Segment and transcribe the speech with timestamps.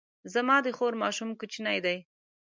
[0.33, 1.97] زما د خور ماشوم کوچنی دی